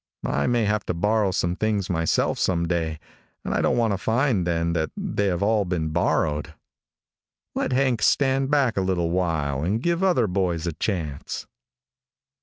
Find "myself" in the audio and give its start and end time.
1.87-2.39